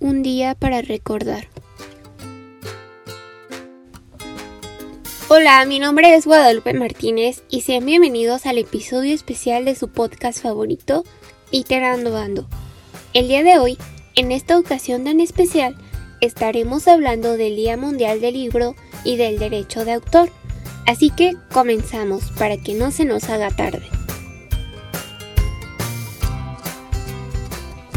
Un 0.00 0.22
día 0.22 0.54
para 0.54 0.80
recordar. 0.80 1.48
Hola, 5.26 5.64
mi 5.66 5.80
nombre 5.80 6.14
es 6.14 6.24
Guadalupe 6.24 6.72
Martínez 6.72 7.42
y 7.50 7.62
sean 7.62 7.84
bienvenidos 7.84 8.46
al 8.46 8.58
episodio 8.58 9.12
especial 9.12 9.64
de 9.64 9.74
su 9.74 9.88
podcast 9.88 10.40
favorito, 10.40 11.04
Iterando 11.50 12.16
Ando. 12.16 12.46
El 13.12 13.26
día 13.26 13.42
de 13.42 13.58
hoy, 13.58 13.76
en 14.14 14.30
esta 14.30 14.56
ocasión 14.56 15.02
tan 15.02 15.18
especial, 15.18 15.74
estaremos 16.20 16.86
hablando 16.86 17.36
del 17.36 17.56
Día 17.56 17.76
Mundial 17.76 18.20
del 18.20 18.34
Libro 18.34 18.76
y 19.02 19.16
del 19.16 19.40
Derecho 19.40 19.84
de 19.84 19.94
Autor. 19.94 20.30
Así 20.86 21.10
que 21.10 21.34
comenzamos 21.52 22.30
para 22.38 22.56
que 22.56 22.74
no 22.74 22.92
se 22.92 23.04
nos 23.04 23.28
haga 23.30 23.50
tarde. 23.50 23.97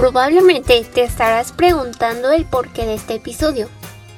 Probablemente 0.01 0.83
te 0.95 1.03
estarás 1.03 1.51
preguntando 1.51 2.31
el 2.31 2.45
porqué 2.45 2.87
de 2.87 2.95
este 2.95 3.13
episodio, 3.13 3.69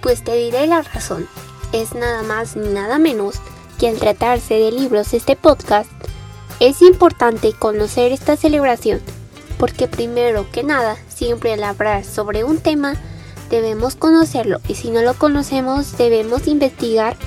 pues 0.01 0.23
te 0.23 0.33
diré 0.33 0.65
la 0.65 0.81
razón. 0.81 1.27
Es 1.73 1.93
nada 1.93 2.23
más 2.23 2.55
ni 2.55 2.69
nada 2.69 2.99
menos 2.99 3.35
que 3.77 3.89
al 3.89 3.97
tratarse 3.97 4.53
de 4.53 4.71
libros 4.71 5.13
este 5.13 5.35
podcast, 5.35 5.89
es 6.61 6.81
importante 6.81 7.51
conocer 7.51 8.13
esta 8.13 8.37
celebración, 8.37 9.01
porque 9.57 9.89
primero 9.89 10.49
que 10.53 10.63
nada, 10.63 10.95
siempre 11.09 11.51
al 11.51 11.65
hablar 11.65 12.05
sobre 12.05 12.45
un 12.45 12.59
tema, 12.59 12.95
debemos 13.49 13.95
conocerlo 13.95 14.61
y 14.69 14.75
si 14.75 14.89
no 14.89 15.01
lo 15.01 15.15
conocemos 15.15 15.97
debemos 15.97 16.47
investigar 16.47 17.17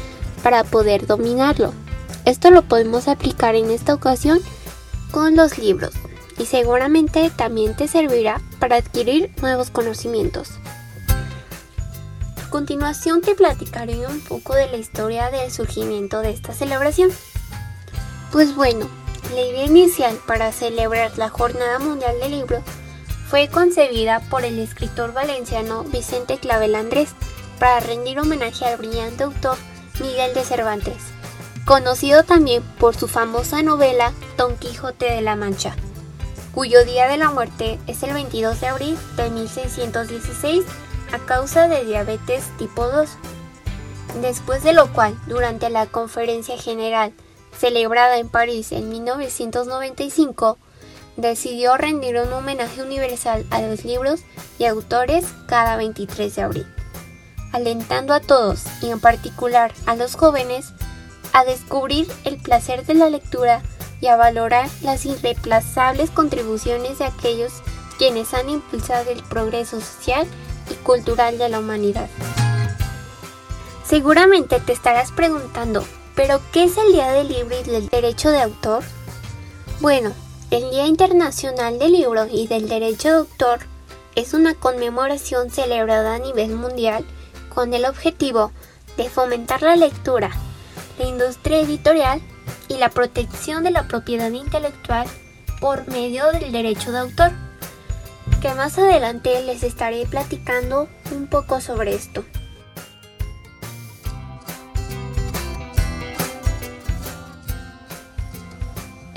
para 0.42 0.64
poder 0.64 1.06
dominarlo. 1.06 1.74
Esto 2.24 2.50
lo 2.50 2.62
podemos 2.62 3.06
aplicar 3.06 3.54
en 3.54 3.70
esta 3.70 3.92
ocasión 3.92 4.40
con 5.10 5.36
los 5.36 5.58
libros 5.58 5.92
y 6.38 6.46
seguramente 6.46 7.30
también 7.30 7.74
te 7.74 7.88
servirá 7.88 8.40
para 8.58 8.76
adquirir 8.76 9.30
nuevos 9.40 9.70
conocimientos. 9.70 10.50
A 12.44 12.50
continuación 12.50 13.20
te 13.20 13.34
platicaré 13.34 14.06
un 14.06 14.20
poco 14.20 14.54
de 14.54 14.68
la 14.68 14.76
historia 14.76 15.30
del 15.30 15.50
surgimiento 15.50 16.20
de 16.20 16.30
esta 16.30 16.52
celebración. 16.52 17.10
Pues 18.32 18.54
bueno, 18.54 18.88
la 19.34 19.40
idea 19.40 19.64
inicial 19.64 20.18
para 20.26 20.52
celebrar 20.52 21.16
la 21.18 21.28
Jornada 21.28 21.78
Mundial 21.78 22.18
del 22.20 22.32
Libro 22.32 22.62
fue 23.28 23.48
concebida 23.48 24.20
por 24.30 24.44
el 24.44 24.58
escritor 24.58 25.12
valenciano 25.12 25.84
Vicente 25.84 26.38
Clavel 26.38 26.76
Andrés 26.76 27.10
para 27.58 27.80
rendir 27.80 28.20
homenaje 28.20 28.64
al 28.64 28.76
brillante 28.76 29.24
autor 29.24 29.56
Miguel 30.00 30.32
de 30.34 30.44
Cervantes, 30.44 31.02
conocido 31.64 32.22
también 32.22 32.62
por 32.78 32.94
su 32.94 33.08
famosa 33.08 33.62
novela 33.62 34.12
Don 34.36 34.56
Quijote 34.56 35.06
de 35.06 35.22
la 35.22 35.34
Mancha 35.34 35.74
cuyo 36.56 36.86
día 36.86 37.06
de 37.06 37.18
la 37.18 37.30
muerte 37.30 37.78
es 37.86 38.02
el 38.02 38.14
22 38.14 38.62
de 38.62 38.66
abril 38.66 38.98
de 39.18 39.28
1616 39.28 40.64
a 41.12 41.18
causa 41.18 41.68
de 41.68 41.84
diabetes 41.84 42.44
tipo 42.56 42.88
2. 42.88 43.10
Después 44.22 44.62
de 44.62 44.72
lo 44.72 44.90
cual, 44.90 45.14
durante 45.26 45.68
la 45.68 45.84
conferencia 45.84 46.56
general 46.56 47.12
celebrada 47.54 48.16
en 48.16 48.30
París 48.30 48.72
en 48.72 48.88
1995, 48.88 50.56
decidió 51.18 51.76
rendir 51.76 52.18
un 52.18 52.32
homenaje 52.32 52.82
universal 52.82 53.44
a 53.50 53.60
los 53.60 53.84
libros 53.84 54.20
y 54.58 54.64
autores 54.64 55.26
cada 55.46 55.76
23 55.76 56.34
de 56.34 56.40
abril, 56.40 56.66
alentando 57.52 58.14
a 58.14 58.20
todos, 58.20 58.64
y 58.80 58.88
en 58.88 59.00
particular 59.00 59.74
a 59.84 59.94
los 59.94 60.16
jóvenes, 60.16 60.72
a 61.34 61.44
descubrir 61.44 62.08
el 62.24 62.38
placer 62.38 62.86
de 62.86 62.94
la 62.94 63.10
lectura 63.10 63.60
y 64.00 64.08
a 64.08 64.16
valorar 64.16 64.68
las 64.82 65.06
irreplazables 65.06 66.10
contribuciones 66.10 66.98
de 66.98 67.06
aquellos 67.06 67.52
quienes 67.98 68.34
han 68.34 68.48
impulsado 68.48 69.10
el 69.10 69.22
progreso 69.22 69.80
social 69.80 70.26
y 70.70 70.74
cultural 70.74 71.38
de 71.38 71.48
la 71.48 71.60
humanidad. 71.60 72.08
Seguramente 73.84 74.60
te 74.60 74.72
estarás 74.72 75.12
preguntando, 75.12 75.84
¿pero 76.14 76.40
qué 76.52 76.64
es 76.64 76.76
el 76.76 76.92
Día 76.92 77.12
del 77.12 77.28
Libro 77.28 77.56
y 77.58 77.70
del 77.70 77.88
Derecho 77.88 78.30
de 78.30 78.42
Autor? 78.42 78.82
Bueno, 79.80 80.12
el 80.50 80.70
Día 80.70 80.86
Internacional 80.86 81.78
del 81.78 81.92
Libro 81.92 82.26
y 82.30 82.46
del 82.48 82.68
Derecho 82.68 83.08
de 83.08 83.14
Autor 83.18 83.60
es 84.14 84.34
una 84.34 84.54
conmemoración 84.54 85.50
celebrada 85.50 86.14
a 86.14 86.18
nivel 86.18 86.56
mundial 86.56 87.04
con 87.54 87.72
el 87.74 87.84
objetivo 87.84 88.50
de 88.96 89.08
fomentar 89.08 89.62
la 89.62 89.76
lectura, 89.76 90.30
la 90.98 91.04
industria 91.06 91.60
editorial 91.60 92.20
y 92.68 92.76
la 92.76 92.90
protección 92.90 93.62
de 93.64 93.70
la 93.70 93.88
propiedad 93.88 94.30
intelectual 94.30 95.06
por 95.60 95.86
medio 95.88 96.30
del 96.32 96.52
derecho 96.52 96.92
de 96.92 96.98
autor, 96.98 97.32
que 98.40 98.52
más 98.54 98.78
adelante 98.78 99.42
les 99.42 99.62
estaré 99.62 100.06
platicando 100.06 100.88
un 101.12 101.26
poco 101.26 101.60
sobre 101.60 101.94
esto. 101.94 102.24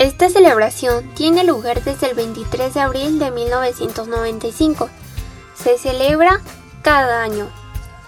Esta 0.00 0.30
celebración 0.30 1.14
tiene 1.14 1.44
lugar 1.44 1.84
desde 1.84 2.08
el 2.08 2.14
23 2.14 2.72
de 2.72 2.80
abril 2.80 3.18
de 3.18 3.30
1995. 3.30 4.88
Se 5.54 5.76
celebra 5.76 6.40
cada 6.80 7.22
año. 7.22 7.50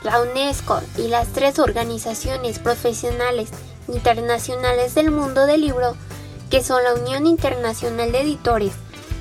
La 0.03 0.23
UNESCO 0.23 0.81
y 0.97 1.09
las 1.09 1.29
tres 1.35 1.59
organizaciones 1.59 2.59
profesionales 2.59 3.51
internacionales 3.89 4.95
del 4.95 5.11
mundo 5.11 5.47
del 5.47 5.63
libro, 5.63 5.97
que 6.51 6.63
son 6.63 6.83
la 6.85 6.95
Unión 6.95 7.27
Internacional 7.27 8.13
de 8.13 8.21
Editores, 8.21 8.73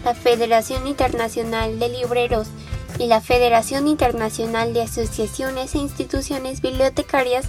la 0.04 0.14
Federación 0.14 0.88
Internacional 0.88 1.80
de 1.80 1.90
Libreros 1.90 2.48
y 3.00 3.08
la 3.08 3.22
Federación 3.22 3.88
Internacional 3.88 4.74
de 4.74 4.82
Asociaciones 4.82 5.76
e 5.76 5.80
Instituciones 5.80 6.62
Bibliotecarias, 6.62 7.46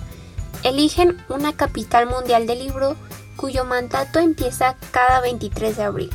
eligen 0.62 1.22
una 1.28 1.52
capital 1.54 2.06
mundial 2.06 2.46
del 2.46 2.60
libro 2.60 2.96
cuyo 3.36 3.64
mandato 3.64 4.18
empieza 4.20 4.76
cada 4.92 5.20
23 5.20 5.76
de 5.76 5.82
abril. 5.82 6.10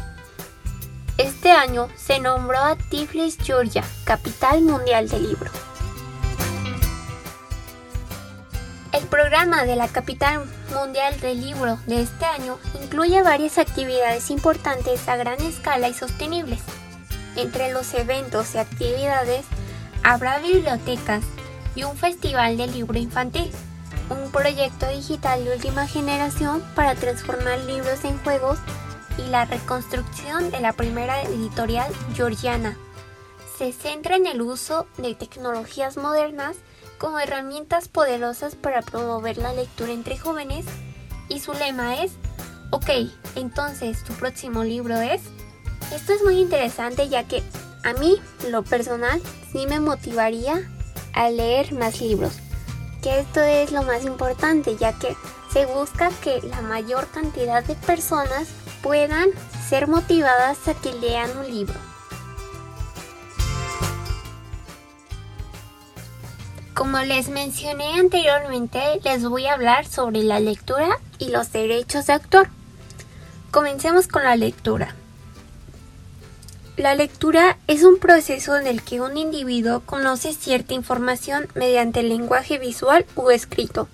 Este 1.18 1.52
año 1.52 1.90
se 1.96 2.20
nombró 2.20 2.60
a 2.60 2.76
Tiflis, 2.76 3.38
Georgia, 3.42 3.84
capital 4.06 4.62
mundial 4.62 5.10
del 5.10 5.28
libro. 5.30 5.50
El 8.94 9.04
programa 9.08 9.66
de 9.66 9.76
la 9.76 9.88
capital 9.88 10.46
mundial 10.72 11.20
del 11.20 11.42
libro 11.42 11.80
de 11.88 12.02
este 12.02 12.26
año 12.26 12.58
incluye 12.82 13.22
varias 13.22 13.58
actividades 13.58 14.30
importantes 14.30 15.08
a 15.08 15.16
gran 15.16 15.40
escala 15.42 15.90
y 15.90 15.94
sostenibles. 15.94 16.60
Entre 17.36 17.72
los 17.72 17.94
eventos 17.94 18.56
y 18.56 18.58
actividades 18.58 19.46
habrá 20.04 20.40
bibliotecas 20.40 21.24
y 21.76 21.84
un 21.84 21.96
festival 21.96 22.58
de 22.58 22.68
libro 22.68 22.98
infantil, 22.98 23.52
un 24.10 24.32
proyecto 24.32 24.88
digital 24.90 25.44
de 25.44 25.54
última 25.54 25.88
generación 25.88 26.64
para 26.76 26.96
transformar 26.96 27.60
libros 27.60 28.04
en 28.04 28.18
juegos 28.20 28.58
y 29.18 29.30
la 29.30 29.46
reconstrucción 29.46 30.50
de 30.52 30.60
la 30.60 30.74
primera 30.74 31.22
editorial 31.24 31.92
georgiana. 32.16 32.78
Se 33.58 33.72
centra 33.72 34.16
en 34.16 34.28
el 34.28 34.42
uso 34.42 34.88
de 34.98 35.16
tecnologías 35.16 35.98
modernas 35.98 36.56
como 36.98 37.20
herramientas 37.20 37.88
poderosas 37.88 38.56
para 38.56 38.82
promover 38.82 39.38
la 39.38 39.54
lectura 39.54 39.92
entre 39.92 40.18
jóvenes 40.18 40.66
y 41.30 41.40
su 41.40 41.54
lema 41.54 42.04
es, 42.04 42.14
ok, 42.72 42.90
entonces 43.36 44.04
tu 44.04 44.14
próximo 44.14 44.64
libro 44.64 44.98
es... 44.98 45.22
Esto 45.94 46.14
es 46.14 46.24
muy 46.24 46.40
interesante 46.40 47.08
ya 47.08 47.24
que 47.24 47.42
a 47.84 47.94
mí, 47.94 48.20
lo 48.50 48.64
personal, 48.64 49.22
sí 49.52 49.66
me 49.68 49.80
motivaría 49.80 50.70
a 51.14 51.30
leer 51.30 51.74
más 51.74 52.02
libros. 52.02 52.34
Que 53.02 53.20
esto 53.22 53.42
es 53.42 53.72
lo 53.72 53.84
más 53.84 54.04
importante 54.04 54.76
ya 54.76 54.92
que 55.00 55.16
se 55.54 55.66
busca 55.66 56.10
que 56.22 56.42
la 56.42 56.62
mayor 56.62 57.08
cantidad 57.08 57.64
de 57.64 57.76
personas 57.76 58.48
puedan 58.84 59.30
ser 59.70 59.88
motivadas 59.88 60.68
a 60.68 60.74
que 60.74 60.94
lean 60.94 61.30
un 61.38 61.50
libro. 61.50 61.76
Como 66.90 67.00
les 67.00 67.28
mencioné 67.28 68.00
anteriormente, 68.00 68.80
les 69.04 69.28
voy 69.28 69.46
a 69.46 69.56
hablar 69.56 69.86
sobre 69.86 70.24
la 70.24 70.40
lectura 70.40 70.88
y 71.20 71.28
los 71.32 71.52
derechos 71.52 72.08
de 72.08 72.14
autor. 72.14 72.48
Comencemos 73.52 74.08
con 74.08 74.24
la 74.24 74.38
lectura. 74.38 74.96
La 76.78 76.96
lectura 76.96 77.58
es 77.68 77.84
un 77.84 78.00
proceso 78.00 78.56
en 78.56 78.68
el 78.68 78.84
que 78.84 79.02
un 79.02 79.18
individuo 79.18 79.82
conoce 79.82 80.32
cierta 80.32 80.76
información 80.76 81.50
mediante 81.56 82.00
el 82.00 82.08
lenguaje 82.08 82.58
visual 82.58 83.06
o 83.16 83.32
escrito. 83.32 83.90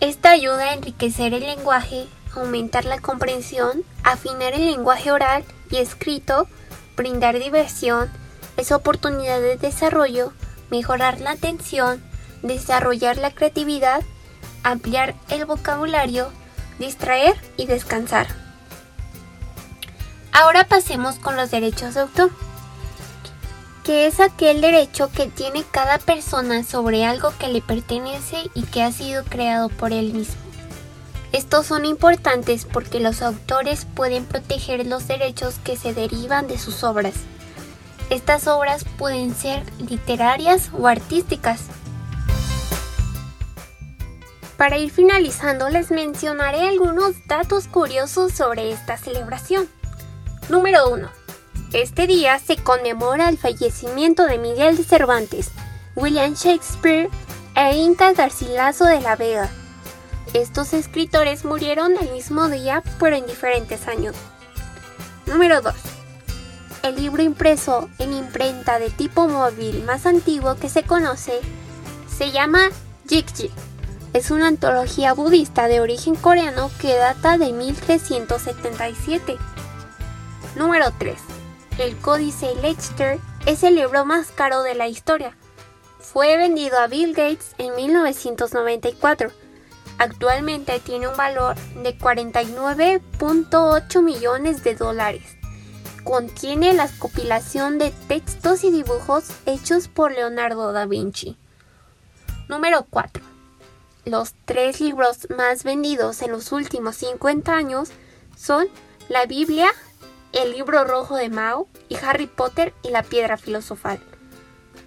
Esta 0.00 0.32
ayuda 0.32 0.70
a 0.70 0.74
enriquecer 0.74 1.32
el 1.32 1.46
lenguaje, 1.46 2.08
aumentar 2.34 2.86
la 2.86 2.98
comprensión, 2.98 3.84
afinar 4.02 4.52
el 4.54 4.66
lenguaje 4.66 5.12
oral 5.12 5.44
y 5.70 5.76
escrito, 5.76 6.48
brindar 6.96 7.38
diversión, 7.38 8.10
es 8.56 8.72
oportunidad 8.72 9.38
de 9.38 9.58
desarrollo, 9.58 10.32
mejorar 10.74 11.20
la 11.20 11.30
atención, 11.30 12.02
desarrollar 12.42 13.16
la 13.16 13.30
creatividad, 13.30 14.02
ampliar 14.64 15.14
el 15.28 15.44
vocabulario, 15.44 16.32
distraer 16.80 17.36
y 17.56 17.66
descansar. 17.66 18.26
Ahora 20.32 20.64
pasemos 20.64 21.14
con 21.20 21.36
los 21.36 21.52
derechos 21.52 21.94
de 21.94 22.00
autor. 22.00 22.30
que 23.84 24.06
es 24.06 24.18
aquel 24.18 24.62
derecho 24.62 25.10
que 25.12 25.26
tiene 25.26 25.62
cada 25.70 25.98
persona 25.98 26.64
sobre 26.64 27.04
algo 27.04 27.34
que 27.38 27.48
le 27.48 27.60
pertenece 27.60 28.50
y 28.54 28.62
que 28.62 28.82
ha 28.82 28.90
sido 28.90 29.24
creado 29.24 29.68
por 29.68 29.92
él 29.92 30.14
mismo. 30.14 30.40
Estos 31.32 31.66
son 31.66 31.84
importantes 31.84 32.64
porque 32.64 32.98
los 32.98 33.20
autores 33.20 33.86
pueden 33.94 34.24
proteger 34.24 34.86
los 34.86 35.06
derechos 35.06 35.56
que 35.62 35.76
se 35.76 35.92
derivan 35.92 36.48
de 36.48 36.56
sus 36.56 36.82
obras. 36.82 37.12
Estas 38.10 38.46
obras 38.46 38.84
pueden 38.98 39.34
ser 39.34 39.62
literarias 39.78 40.70
o 40.78 40.86
artísticas. 40.86 41.62
Para 44.56 44.78
ir 44.78 44.90
finalizando 44.90 45.68
les 45.68 45.90
mencionaré 45.90 46.68
algunos 46.68 47.26
datos 47.26 47.66
curiosos 47.66 48.32
sobre 48.32 48.70
esta 48.70 48.96
celebración. 48.96 49.68
Número 50.48 50.88
1. 50.90 51.08
Este 51.72 52.06
día 52.06 52.38
se 52.38 52.56
conmemora 52.56 53.28
el 53.28 53.38
fallecimiento 53.38 54.26
de 54.26 54.38
Miguel 54.38 54.76
de 54.76 54.84
Cervantes, 54.84 55.50
William 55.96 56.34
Shakespeare 56.34 57.08
e 57.56 57.76
Inca 57.76 58.12
Garcilaso 58.12 58.84
de 58.84 59.00
la 59.00 59.16
Vega. 59.16 59.48
Estos 60.34 60.72
escritores 60.72 61.44
murieron 61.44 61.96
el 62.00 62.10
mismo 62.10 62.48
día 62.48 62.82
pero 63.00 63.16
en 63.16 63.26
diferentes 63.26 63.88
años. 63.88 64.14
Número 65.26 65.62
2. 65.62 65.93
El 66.84 66.96
libro 66.96 67.22
impreso 67.22 67.88
en 67.98 68.12
imprenta 68.12 68.78
de 68.78 68.90
tipo 68.90 69.26
móvil 69.26 69.82
más 69.84 70.04
antiguo 70.04 70.56
que 70.56 70.68
se 70.68 70.82
conoce 70.82 71.40
se 72.14 72.30
llama 72.30 72.68
Jikji. 73.08 73.50
Es 74.12 74.30
una 74.30 74.48
antología 74.48 75.14
budista 75.14 75.66
de 75.66 75.80
origen 75.80 76.14
coreano 76.14 76.70
que 76.78 76.94
data 76.94 77.38
de 77.38 77.54
1377. 77.54 79.38
Número 80.56 80.92
3. 80.98 81.16
El 81.78 81.96
Códice 81.96 82.54
Leicester 82.60 83.18
es 83.46 83.62
el 83.62 83.76
libro 83.76 84.04
más 84.04 84.30
caro 84.30 84.62
de 84.62 84.74
la 84.74 84.86
historia. 84.86 85.34
Fue 86.00 86.36
vendido 86.36 86.78
a 86.78 86.86
Bill 86.86 87.14
Gates 87.14 87.54
en 87.56 87.74
1994. 87.76 89.30
Actualmente 89.96 90.80
tiene 90.80 91.08
un 91.08 91.16
valor 91.16 91.56
de 91.82 91.96
49.8 91.96 94.02
millones 94.02 94.62
de 94.62 94.74
dólares. 94.74 95.22
Contiene 96.04 96.74
la 96.74 96.86
compilación 96.98 97.78
de 97.78 97.90
textos 98.08 98.62
y 98.62 98.70
dibujos 98.70 99.24
hechos 99.46 99.88
por 99.88 100.12
Leonardo 100.12 100.70
da 100.72 100.84
Vinci. 100.84 101.38
Número 102.46 102.86
4. 102.90 103.22
Los 104.04 104.34
tres 104.44 104.82
libros 104.82 105.26
más 105.34 105.64
vendidos 105.64 106.20
en 106.20 106.32
los 106.32 106.52
últimos 106.52 106.96
50 106.96 107.54
años 107.54 107.88
son 108.36 108.68
la 109.08 109.24
Biblia, 109.24 109.70
el 110.34 110.52
libro 110.52 110.84
rojo 110.84 111.16
de 111.16 111.30
Mao 111.30 111.68
y 111.88 111.96
Harry 111.96 112.26
Potter 112.26 112.74
y 112.82 112.90
la 112.90 113.02
piedra 113.02 113.38
filosofal. 113.38 113.98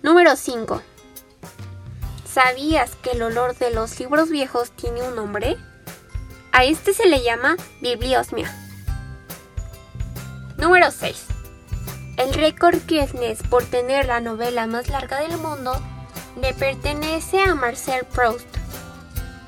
Número 0.04 0.36
5. 0.36 0.84
¿Sabías 2.32 2.96
que 2.98 3.14
el 3.14 3.24
olor 3.24 3.58
de 3.58 3.72
los 3.72 4.00
libros 4.00 4.30
viejos 4.30 4.70
tiene 4.70 5.02
un 5.02 5.16
nombre? 5.16 5.58
A 6.52 6.64
este 6.66 6.94
se 6.94 7.08
le 7.08 7.24
llama 7.24 7.58
bibliosmia. 7.82 8.67
Número 10.58 10.92
6. 10.92 11.26
El 12.18 12.34
récord 12.34 12.78
Guinness 12.88 13.44
por 13.44 13.64
tener 13.64 14.08
la 14.08 14.22
novela 14.22 14.68
más 14.68 14.90
larga 14.90 15.22
del 15.22 15.38
mundo 15.38 15.80
le 16.42 16.54
pertenece 16.54 17.40
a 17.40 17.56
Marcel 17.56 18.06
Proust. 18.06 18.48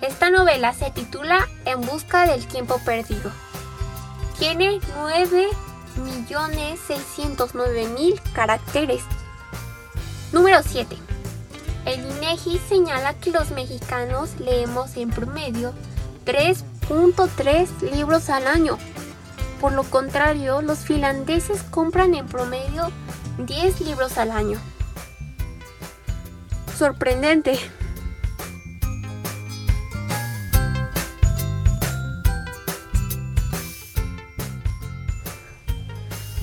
Esta 0.02 0.30
novela 0.30 0.74
se 0.74 0.92
titula 0.92 1.48
En 1.66 1.82
busca 1.82 2.28
del 2.28 2.46
tiempo 2.46 2.80
perdido. 2.86 3.32
Tiene 4.38 4.80
9 4.96 5.50
1.609.000 6.00 8.22
caracteres. 8.34 9.04
Número 10.32 10.62
7. 10.64 10.96
El 11.86 12.06
INEGI 12.06 12.60
señala 12.70 13.14
que 13.16 13.32
los 13.32 13.52
mexicanos 13.52 14.40
leemos 14.40 14.96
en 14.96 15.10
promedio 15.10 15.74
3.3 16.26 17.92
libros 17.92 18.30
al 18.30 18.48
año. 18.48 18.78
Por 19.60 19.74
lo 19.74 19.84
contrario, 19.84 20.62
los 20.62 20.80
finlandeses 20.80 21.64
compran 21.64 22.16
en 22.16 22.26
promedio 22.26 22.92
10 23.40 23.82
libros 23.82 24.18
al 24.18 24.32
año. 24.32 24.58
Sorprendente. 26.78 27.60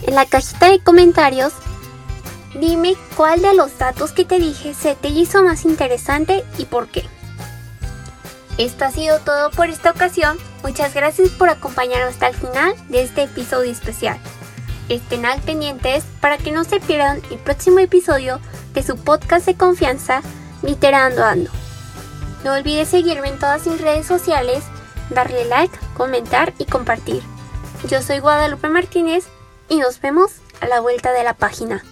En 0.03 0.15
la 0.15 0.27
cajita 0.27 0.71
de 0.71 0.79
comentarios, 0.81 1.53
dime 2.55 2.95
cuál 3.17 3.41
de 3.41 3.55
los 3.55 3.77
datos 3.79 4.13
que 4.13 4.25
te 4.25 4.39
dije 4.39 4.75
se 4.75 4.95
te 4.95 5.09
hizo 5.09 5.43
más 5.43 5.65
interesante 5.65 6.45
y 6.59 6.67
por 6.67 6.89
qué. 6.89 7.16
Esto 8.59 8.87
ha 8.87 8.91
sido 8.91 9.19
todo 9.21 9.51
por 9.51 9.69
esta 9.69 9.91
ocasión. 9.91 10.39
Muchas 10.63 10.95
gracias 10.95 11.29
por 11.31 11.51
acompañarnos 11.51 12.15
hasta 12.15 12.29
el 12.29 12.35
final 12.35 12.75
de 12.89 13.03
este 13.03 13.25
episodio 13.25 13.71
especial. 13.71 14.19
Estén 14.89 15.27
al 15.27 15.41
pendientes 15.41 16.05
para 16.21 16.39
que 16.39 16.53
no 16.53 16.65
se 16.65 16.81
pierdan 16.81 17.21
el 17.31 17.39
próximo 17.39 17.81
episodio 17.81 18.41
de 18.73 18.83
su 18.83 18.97
podcast 18.97 19.45
de 19.45 19.57
confianza, 19.57 20.23
Literando 20.63 21.25
Ando. 21.25 21.51
No 22.45 22.53
olvides 22.55 22.89
seguirme 22.89 23.29
en 23.29 23.39
todas 23.39 23.67
mis 23.67 23.81
redes 23.81 24.07
sociales, 24.07 24.63
darle 25.11 25.45
like, 25.45 25.77
comentar 25.95 26.55
y 26.59 26.65
compartir. 26.65 27.23
Yo 27.89 28.01
soy 28.01 28.21
Guadalupe 28.21 28.69
Martínez 28.69 29.27
y 29.69 29.77
nos 29.79 30.01
vemos 30.01 30.31
a 30.61 30.67
la 30.67 30.81
vuelta 30.81 31.13
de 31.13 31.25
la 31.25 31.35
página. 31.35 31.85